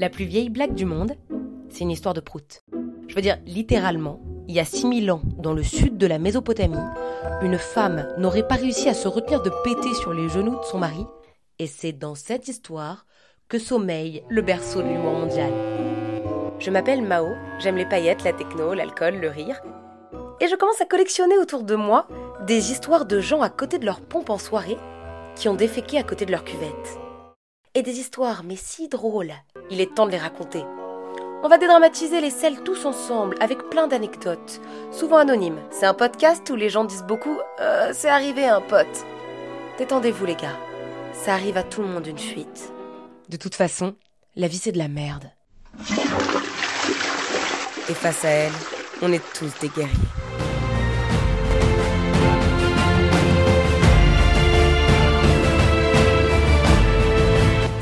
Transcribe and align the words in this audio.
La 0.00 0.08
plus 0.08 0.24
vieille 0.24 0.48
blague 0.48 0.72
du 0.72 0.86
monde, 0.86 1.12
c'est 1.68 1.80
une 1.80 1.90
histoire 1.90 2.14
de 2.14 2.20
prout. 2.20 2.62
Je 3.06 3.14
veux 3.14 3.20
dire, 3.20 3.36
littéralement, 3.44 4.18
il 4.48 4.54
y 4.54 4.58
a 4.58 4.64
6000 4.64 5.12
ans, 5.12 5.20
dans 5.36 5.52
le 5.52 5.62
sud 5.62 5.98
de 5.98 6.06
la 6.06 6.18
Mésopotamie, 6.18 6.78
une 7.42 7.58
femme 7.58 8.08
n'aurait 8.16 8.48
pas 8.48 8.54
réussi 8.54 8.88
à 8.88 8.94
se 8.94 9.08
retenir 9.08 9.42
de 9.42 9.52
péter 9.62 9.92
sur 9.92 10.14
les 10.14 10.30
genoux 10.30 10.58
de 10.58 10.64
son 10.64 10.78
mari, 10.78 11.04
et 11.58 11.66
c'est 11.66 11.92
dans 11.92 12.14
cette 12.14 12.48
histoire 12.48 13.04
que 13.50 13.58
sommeille 13.58 14.24
le 14.30 14.40
berceau 14.40 14.80
de 14.80 14.88
l'humour 14.88 15.12
mondial. 15.12 15.52
Je 16.58 16.70
m'appelle 16.70 17.02
Mao, 17.02 17.34
j'aime 17.58 17.76
les 17.76 17.84
paillettes, 17.84 18.24
la 18.24 18.32
techno, 18.32 18.72
l'alcool, 18.72 19.16
le 19.16 19.28
rire, 19.28 19.60
et 20.40 20.48
je 20.48 20.56
commence 20.56 20.80
à 20.80 20.86
collectionner 20.86 21.36
autour 21.36 21.62
de 21.62 21.74
moi 21.74 22.08
des 22.46 22.72
histoires 22.72 23.04
de 23.04 23.20
gens 23.20 23.42
à 23.42 23.50
côté 23.50 23.78
de 23.78 23.84
leur 23.84 24.00
pompe 24.00 24.30
en 24.30 24.38
soirée 24.38 24.78
qui 25.36 25.50
ont 25.50 25.54
déféqué 25.54 25.98
à 25.98 26.04
côté 26.04 26.24
de 26.24 26.32
leur 26.32 26.44
cuvette. 26.44 26.98
Et 27.74 27.82
des 27.82 28.00
histoires, 28.00 28.44
mais 28.44 28.56
si 28.56 28.88
drôles, 28.88 29.34
il 29.70 29.80
est 29.80 29.94
temps 29.94 30.06
de 30.06 30.10
les 30.10 30.18
raconter. 30.18 30.64
On 31.42 31.48
va 31.48 31.56
dédramatiser 31.56 32.20
les 32.20 32.30
selles 32.30 32.62
tous 32.62 32.84
ensemble, 32.84 33.36
avec 33.40 33.70
plein 33.70 33.86
d'anecdotes, 33.86 34.60
souvent 34.92 35.16
anonymes. 35.16 35.58
C'est 35.70 35.86
un 35.86 35.94
podcast 35.94 36.48
où 36.50 36.56
les 36.56 36.68
gens 36.68 36.84
disent 36.84 37.04
beaucoup 37.04 37.38
euh, 37.60 37.92
C'est 37.94 38.10
arrivé 38.10 38.44
un 38.46 38.60
pote. 38.60 39.06
Détendez-vous 39.78 40.26
les 40.26 40.34
gars, 40.34 40.58
ça 41.14 41.32
arrive 41.32 41.56
à 41.56 41.62
tout 41.62 41.80
le 41.80 41.88
monde 41.88 42.06
une 42.06 42.18
fuite. 42.18 42.72
De 43.30 43.36
toute 43.36 43.54
façon, 43.54 43.94
la 44.36 44.48
vie 44.48 44.58
c'est 44.58 44.72
de 44.72 44.78
la 44.78 44.88
merde. 44.88 45.30
Et 47.88 47.94
face 47.94 48.24
à 48.24 48.28
elle, 48.28 48.52
on 49.00 49.12
est 49.12 49.22
tous 49.32 49.58
des 49.60 49.68
guerriers. 49.68 50.29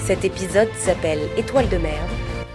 Cet 0.08 0.24
épisode 0.24 0.72
s'appelle 0.72 1.20
Étoile 1.36 1.68
de 1.68 1.76
merde 1.76 2.10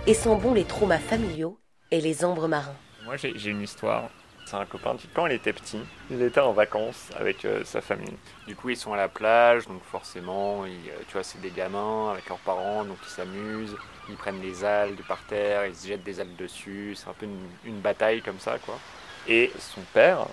et 0.08 0.16
sont 0.16 0.38
bons 0.38 0.56
les 0.56 0.64
traumas 0.64 0.98
familiaux 0.98 1.60
et 1.92 2.02
les 2.02 2.26
ombres 2.26 2.48
marins. 2.48 2.74
Moi 3.06 3.16
j'ai 3.16 3.52
une 3.52 3.62
histoire. 3.62 4.10
C'est 4.48 4.56
un 4.56 4.66
copain, 4.66 4.96
quand 5.14 5.28
il 5.28 5.34
était 5.34 5.54
petit, 5.54 5.78
il 6.10 6.20
était 6.24 6.40
en 6.40 6.52
vacances 6.52 7.12
avec 7.16 7.46
euh, 7.46 7.64
sa 7.64 7.82
famille. 7.82 8.16
Du 8.48 8.56
coup 8.56 8.72
ils 8.72 8.76
sont 8.76 8.92
à 8.94 8.98
la 8.98 9.08
plage, 9.08 9.68
donc 9.68 9.84
forcément, 9.84 10.64
euh, 10.64 10.68
tu 11.08 11.14
vois, 11.14 11.22
c'est 11.22 11.40
des 11.42 11.52
gamins 11.52 12.10
avec 12.10 12.28
leurs 12.28 12.40
parents, 12.40 12.86
donc 12.86 12.98
ils 13.04 13.10
s'amusent, 13.10 13.78
ils 14.10 14.16
prennent 14.16 14.42
des 14.42 14.66
algues 14.66 15.04
par 15.08 15.24
terre, 15.26 15.68
ils 15.68 15.76
se 15.76 15.88
jettent 15.88 16.04
des 16.04 16.20
algues 16.20 16.36
dessus, 16.36 16.96
c'est 16.96 17.08
un 17.08 17.14
peu 17.14 17.28
une, 17.66 17.82
bataille 17.82 18.24
comme 18.24 18.40
ça, 18.40 18.58
quoi. 18.66 18.80
Et 19.28 19.52
son 19.60 19.82
père, 19.94 20.26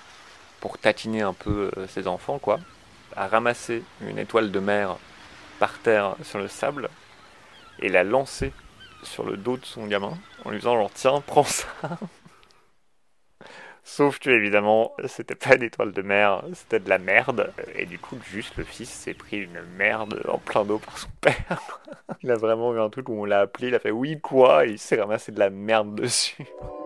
pour 0.58 0.78
tatiner 0.78 1.20
un 1.20 1.34
peu 1.34 1.70
euh, 1.76 1.86
ses 1.86 2.06
enfants, 2.06 2.38
quoi, 2.38 2.60
a 3.14 3.26
ramassé 3.26 3.82
une 4.00 4.18
étoile 4.18 4.50
de 4.50 4.58
mer 4.58 4.96
par 5.58 5.78
terre 5.80 6.16
sur 6.22 6.38
le 6.38 6.48
sable 6.48 6.88
et 7.80 7.88
l'a 7.88 8.04
lancé 8.04 8.52
sur 9.02 9.24
le 9.24 9.36
dos 9.36 9.56
de 9.56 9.64
son 9.64 9.86
gamin 9.86 10.12
en 10.44 10.50
lui 10.50 10.58
disant 10.58 10.76
genre 10.76 10.90
tiens 10.92 11.22
prends 11.26 11.44
ça 11.44 11.68
Sauf 13.82 14.18
que 14.18 14.30
évidemment 14.30 14.92
c'était 15.06 15.34
pas 15.34 15.56
une 15.56 15.62
étoile 15.62 15.92
de 15.92 16.02
mer, 16.02 16.44
c'était 16.52 16.78
de 16.78 16.88
la 16.88 16.98
merde 16.98 17.52
et 17.74 17.86
du 17.86 17.98
coup 17.98 18.16
juste 18.30 18.56
le 18.56 18.64
fils 18.64 18.90
s'est 18.90 19.14
pris 19.14 19.38
une 19.38 19.62
merde 19.76 20.22
en 20.28 20.38
plein 20.38 20.64
dos 20.64 20.78
par 20.78 20.98
son 20.98 21.08
père. 21.20 21.80
il 22.22 22.30
a 22.30 22.36
vraiment 22.36 22.74
eu 22.74 22.78
un 22.78 22.90
truc 22.90 23.08
où 23.08 23.14
on 23.14 23.24
l'a 23.24 23.40
appelé, 23.40 23.68
il 23.68 23.74
a 23.74 23.80
fait 23.80 23.90
oui 23.90 24.20
quoi? 24.20 24.66
Et 24.66 24.70
il 24.70 24.78
s'est 24.78 25.00
ramassé 25.00 25.32
de 25.32 25.38
la 25.38 25.50
merde 25.50 25.94
dessus. 25.94 26.44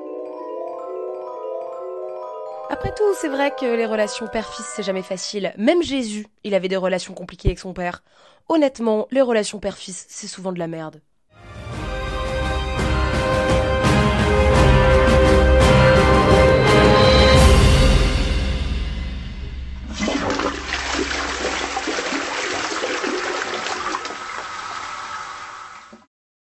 Après 2.70 2.92
tout, 2.94 3.14
c'est 3.14 3.28
vrai 3.28 3.54
que 3.54 3.66
les 3.76 3.86
relations 3.86 4.26
père-fils, 4.26 4.66
c'est 4.74 4.82
jamais 4.82 5.02
facile. 5.02 5.52
Même 5.56 5.82
Jésus, 5.82 6.26
il 6.44 6.54
avait 6.54 6.68
des 6.68 6.76
relations 6.76 7.14
compliquées 7.14 7.48
avec 7.48 7.58
son 7.58 7.74
père. 7.74 8.02
Honnêtement, 8.48 9.06
les 9.10 9.20
relations 9.20 9.60
père-fils, 9.60 10.06
c'est 10.08 10.26
souvent 10.26 10.52
de 10.52 10.58
la 10.58 10.66
merde. 10.66 11.00